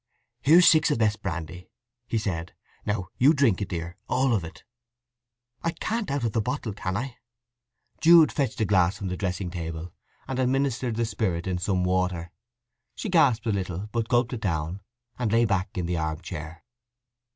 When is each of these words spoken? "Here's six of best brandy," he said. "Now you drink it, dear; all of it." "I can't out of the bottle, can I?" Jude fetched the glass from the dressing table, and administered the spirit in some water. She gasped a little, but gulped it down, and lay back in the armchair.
"Here's 0.41 0.67
six 0.67 0.89
of 0.89 0.97
best 0.97 1.21
brandy," 1.21 1.69
he 2.07 2.17
said. 2.17 2.55
"Now 2.87 3.09
you 3.19 3.35
drink 3.35 3.61
it, 3.61 3.67
dear; 3.69 3.97
all 4.09 4.33
of 4.33 4.43
it." 4.43 4.63
"I 5.63 5.69
can't 5.73 6.09
out 6.09 6.23
of 6.23 6.31
the 6.31 6.41
bottle, 6.41 6.73
can 6.73 6.97
I?" 6.97 7.17
Jude 8.01 8.31
fetched 8.31 8.57
the 8.57 8.65
glass 8.65 8.97
from 8.97 9.09
the 9.09 9.15
dressing 9.15 9.51
table, 9.51 9.93
and 10.27 10.39
administered 10.39 10.95
the 10.95 11.05
spirit 11.05 11.45
in 11.45 11.59
some 11.59 11.83
water. 11.83 12.31
She 12.95 13.09
gasped 13.09 13.45
a 13.45 13.51
little, 13.51 13.89
but 13.91 14.07
gulped 14.09 14.33
it 14.33 14.41
down, 14.41 14.81
and 15.19 15.31
lay 15.31 15.45
back 15.45 15.77
in 15.77 15.85
the 15.85 15.97
armchair. 15.97 16.63